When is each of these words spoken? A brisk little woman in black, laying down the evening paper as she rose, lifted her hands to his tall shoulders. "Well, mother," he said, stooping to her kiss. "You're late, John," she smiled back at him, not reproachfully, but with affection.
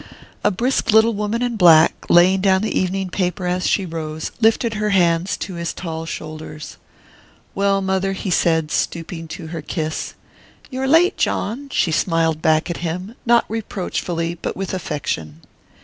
A 0.43 0.49
brisk 0.49 0.91
little 0.91 1.13
woman 1.13 1.43
in 1.43 1.57
black, 1.57 1.93
laying 2.09 2.41
down 2.41 2.63
the 2.63 2.75
evening 2.75 3.11
paper 3.11 3.45
as 3.45 3.67
she 3.67 3.85
rose, 3.85 4.31
lifted 4.41 4.73
her 4.73 4.89
hands 4.89 5.37
to 5.37 5.53
his 5.53 5.73
tall 5.73 6.07
shoulders. 6.07 6.77
"Well, 7.53 7.81
mother," 7.81 8.13
he 8.13 8.31
said, 8.31 8.71
stooping 8.71 9.27
to 9.27 9.49
her 9.53 9.61
kiss. 9.61 10.15
"You're 10.71 10.87
late, 10.87 11.17
John," 11.17 11.69
she 11.71 11.91
smiled 11.91 12.41
back 12.41 12.67
at 12.67 12.77
him, 12.77 13.13
not 13.27 13.45
reproachfully, 13.47 14.33
but 14.41 14.57
with 14.57 14.73
affection. 14.73 15.41